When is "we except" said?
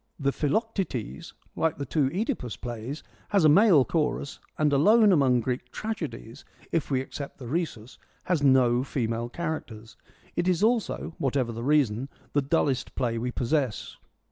6.89-7.37